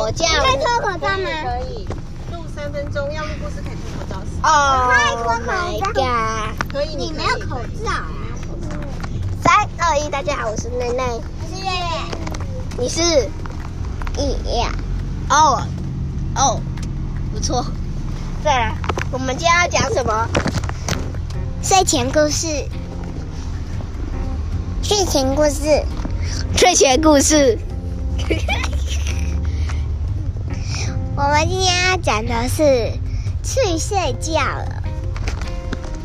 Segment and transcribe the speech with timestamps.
[0.00, 0.26] 我叫。
[0.26, 1.28] 可以脱口罩吗？
[1.44, 1.88] 可以，
[2.32, 4.48] 录三分钟，要录故事可以脱口罩。
[4.48, 4.92] 哦
[5.24, 6.72] ，Oh my god！
[6.72, 8.06] 可以，你没有口罩啊？
[9.42, 11.02] 三二一，大家好，我是内内。
[11.02, 11.86] 我是月月。
[12.78, 13.28] 你是？
[14.16, 14.70] 一呀。
[15.30, 15.62] 哦
[16.36, 16.60] 哦，
[17.32, 17.64] 不错。
[18.44, 18.72] 对了，
[19.10, 20.28] 我们今天要讲什么？
[21.62, 22.46] 睡前故事。
[24.82, 25.84] 睡前故事。
[26.56, 27.58] 睡前故事。
[31.18, 32.92] 我们今天要讲的是
[33.42, 34.84] 去睡觉了。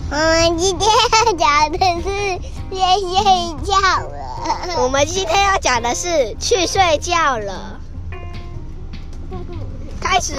[0.09, 2.39] 我们今天要讲的是
[2.71, 4.81] 去睡觉了。
[4.81, 7.79] 我们今天要讲的是去睡觉了。
[10.01, 10.33] 开始。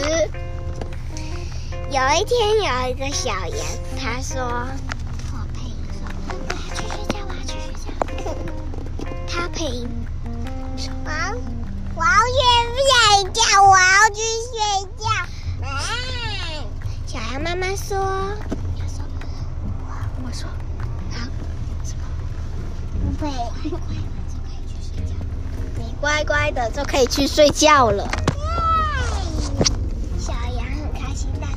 [1.91, 2.35] 有一天，
[2.65, 3.65] 有一个小羊，
[3.97, 4.43] 他说
[5.31, 6.03] ：“我陪你说，
[6.49, 7.87] 我要去睡觉，我要去睡觉。”
[9.31, 9.87] 他陪。
[11.07, 11.33] 啊！
[11.97, 12.37] 我要去
[12.91, 14.19] 睡觉，我要去
[14.51, 14.59] 睡
[14.99, 15.07] 觉。
[15.63, 15.71] 啊！
[17.39, 17.99] 妈妈说
[18.79, 19.05] ：“他说，
[19.81, 19.91] 我
[20.25, 20.49] 我说，
[21.11, 21.19] 好，
[21.85, 22.03] 什么？
[23.01, 25.13] 不会，乖乖的就可以去睡觉。”
[25.79, 28.09] 你乖乖的就可以去睡觉了。
[30.19, 31.57] 小羊很开心，但是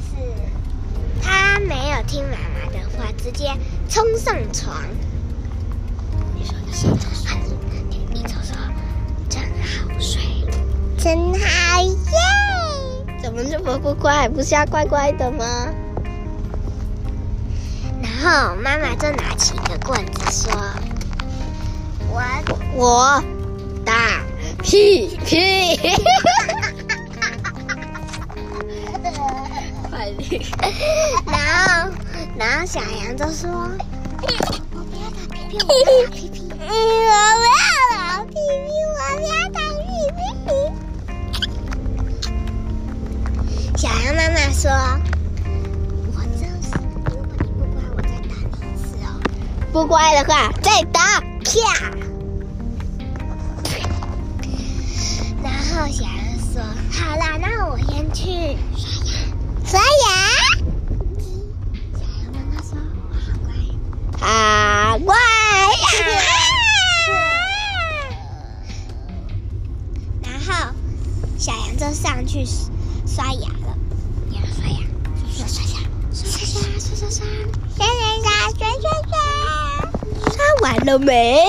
[1.22, 3.52] 他没有听妈妈的话，直接
[3.90, 4.84] 冲上床。
[6.36, 6.88] 你说的是
[7.28, 7.40] 很，
[8.14, 8.56] 你走说
[9.30, 10.22] 真好睡，
[10.98, 12.37] 真好睡。
[13.58, 14.30] 怎么不乖？
[14.30, 15.46] 不是要乖乖的吗？
[18.02, 20.54] 然后妈妈就拿起一个棍子说
[22.10, 22.22] ：“我
[22.76, 23.24] 我
[23.84, 24.22] 打
[24.62, 25.76] 屁屁。”
[29.90, 30.42] 快点！
[31.26, 31.92] 然后，
[32.38, 33.50] 然后小羊就说
[34.22, 36.42] ：“我不要打屁屁，我不要打屁屁，
[44.58, 44.72] 说
[46.18, 46.74] ：“我就是，
[47.06, 49.08] 如果你不乖，我再打你一次哦。
[49.72, 51.30] 不乖的话，再打啪。”
[55.44, 56.18] 然后小羊
[56.52, 56.60] 说
[56.92, 58.58] ：“好啦，那我先去
[59.64, 59.86] 刷牙。”
[61.94, 62.02] 刷牙。
[62.02, 62.74] 小羊妈妈说
[63.12, 63.54] ：“我好乖。”
[64.18, 65.14] 好乖。
[70.24, 70.74] 然后
[71.38, 72.44] 小羊就上去
[73.06, 73.78] 刷牙了。
[80.78, 81.40] 完了没？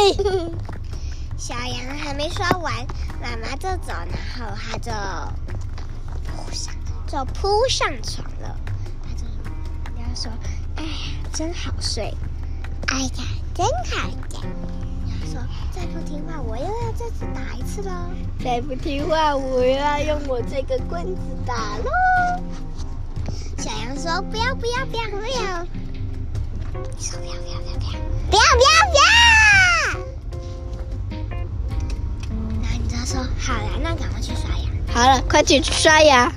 [1.37, 2.73] 小羊还没刷完，
[3.21, 4.09] 妈妈就走，然
[4.39, 4.91] 后他就
[6.25, 6.75] 扑上，
[7.07, 8.57] 就扑上床了。
[9.03, 9.25] 他就
[9.97, 10.31] 然后说
[10.77, 10.91] ：“哎呀，
[11.33, 12.15] 真好睡！
[12.89, 13.11] 哎呀，
[13.55, 14.15] 真好呀！”
[15.07, 15.41] 然后说
[15.73, 17.93] ：“再不听话，我又要再次打一次喽！
[18.43, 21.91] 再不听话，我又要用我这个棍子打喽！”
[23.59, 25.67] 小羊说：“不要，不要，不要，不要！”
[26.97, 28.01] 你说：“不要，不要，不要，不要，不要，不要，
[28.31, 28.43] 不要！”
[34.99, 36.33] 好了，快去刷牙。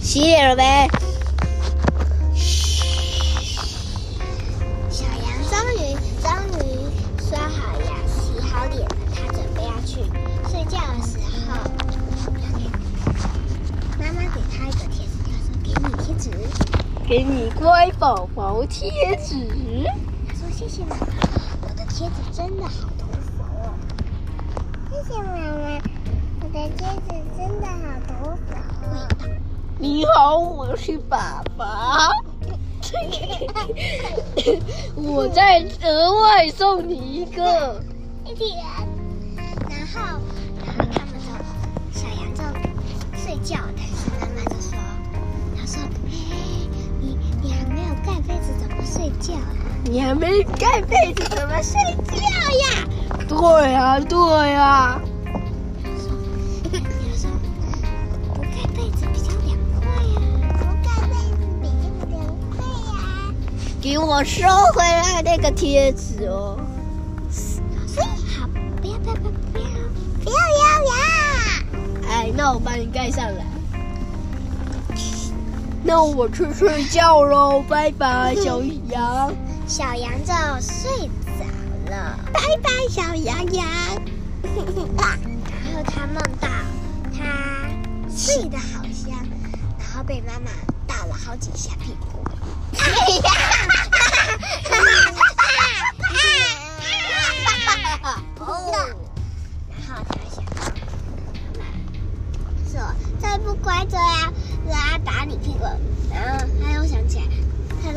[0.00, 0.88] 洗脸了没？
[4.88, 5.18] 小羊
[5.50, 6.62] 终于终于
[7.28, 9.96] 刷好牙、洗好脸了，他准备要去
[10.48, 11.18] 睡觉的时
[11.50, 11.58] 候，
[13.98, 16.30] 妈妈给他一个贴纸，他说：“给你贴纸，
[17.08, 19.34] 给你乖宝宝贴纸。”
[20.28, 21.04] 他说：“谢谢妈妈，
[21.62, 23.74] 我的贴纸真的好涂手哦。”
[24.92, 25.80] 谢谢妈妈，我
[26.54, 27.74] 的戒指真的好
[28.06, 28.12] 涂
[28.48, 28.54] 手
[28.84, 28.86] 哦。
[29.76, 32.10] 你好，我是爸爸。
[34.94, 37.82] 我再额外送你一个。
[38.24, 38.56] 一点。
[39.68, 39.98] 然后，
[40.64, 41.26] 然后他们就
[41.92, 42.40] 小羊就
[43.18, 44.78] 睡觉，但是妈妈就说
[45.58, 46.14] ：“他说，嘿，
[47.00, 49.50] 你你还没有盖被子，怎么睡觉啊？
[49.86, 51.74] 你还没盖被子，怎么睡
[52.06, 52.86] 觉呀？”
[53.26, 55.00] 对呀，对呀。
[55.00, 55.04] 他
[63.84, 66.58] 给我收回来那个贴纸哦。
[68.34, 68.48] 好，
[68.80, 69.68] 不要不要不要不要不要
[70.22, 70.34] 不要
[70.80, 72.08] 不要！
[72.10, 73.44] 哎，那我帮你盖上来。
[75.82, 79.30] 那我去睡觉喽，拜拜，小羊。
[79.68, 80.32] 小羊就
[80.62, 81.44] 睡着
[81.90, 83.66] 了，拜拜，小羊羊。
[84.42, 84.56] 然
[85.74, 86.48] 后他梦到
[87.12, 87.68] 他
[88.08, 89.14] 睡得好香，
[89.78, 90.50] 然后被妈妈
[90.86, 92.24] 打了好几下屁股。
[92.76, 92.82] 哎
[93.22, 93.30] 呀！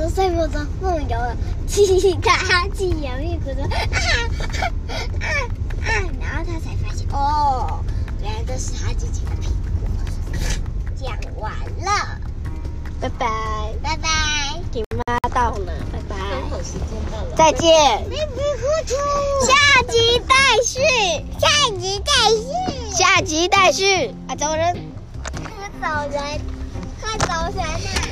[0.09, 1.35] 睡梦中梦游了
[1.67, 4.05] 其他哈气洋屁股说啊啊
[5.19, 5.27] 啊，
[5.83, 5.91] 啊！
[6.19, 7.79] 然后他才发现哦，
[8.21, 9.53] 原来这是他自己的屁股。
[10.95, 11.51] 讲完
[11.83, 12.19] 了，
[12.99, 13.27] 拜拜，
[13.83, 14.09] 拜拜。
[14.71, 16.15] 你妈到了，拜拜。
[16.63, 16.81] 时间
[17.11, 17.69] 到了，再见。
[19.45, 19.53] 下
[19.87, 20.79] 集待续，
[21.39, 24.15] 下集待续，下集待续。
[24.27, 24.75] 啊，走人。
[25.33, 26.41] 快走人，
[27.01, 27.97] 快走人呐、啊！